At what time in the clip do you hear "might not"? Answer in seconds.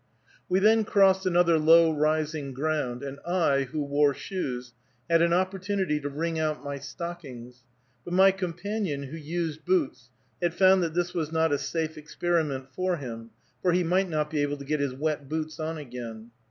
13.83-14.31